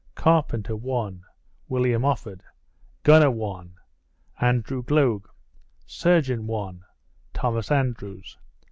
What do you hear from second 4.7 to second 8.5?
Gloag. Surgeon (1) Thos. Andrews.